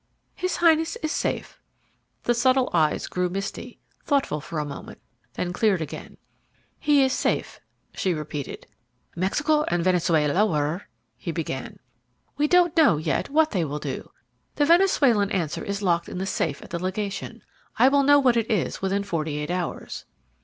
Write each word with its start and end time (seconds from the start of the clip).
"His 0.33 0.55
Highness 0.55 0.95
is 1.03 1.11
safe." 1.11 1.59
The 2.23 2.33
subtle 2.33 2.71
eyes 2.73 3.05
grew 3.05 3.29
misty, 3.29 3.77
thoughtful 4.03 4.41
for 4.41 4.57
a 4.57 4.65
moment, 4.65 4.99
then 5.35 5.53
cleared 5.53 5.79
again. 5.79 6.17
"He 6.79 7.03
is 7.03 7.13
safe," 7.13 7.59
she 7.93 8.11
repeated. 8.15 8.65
"Mexico 9.15 9.61
and 9.67 9.83
Venezuela 9.83 10.43
were?" 10.47 10.87
he 11.23 11.31
began. 11.31 11.77
"We 12.35 12.47
don't 12.47 12.75
know, 12.75 12.97
yet, 12.97 13.29
what 13.29 13.51
they 13.51 13.63
will 13.63 13.77
do. 13.77 14.09
The 14.55 14.65
Venezuelan 14.65 15.29
answer 15.31 15.63
is 15.63 15.83
locked 15.83 16.09
in 16.09 16.17
the 16.17 16.25
safe 16.25 16.63
at 16.63 16.71
the 16.71 16.79
legation; 16.79 17.43
I 17.77 17.87
will 17.89 18.01
know 18.01 18.17
what 18.17 18.37
it 18.37 18.49
is 18.49 18.81
within 18.81 19.03
forty 19.03 19.37
eight 19.37 19.51
hours." 19.51 20.05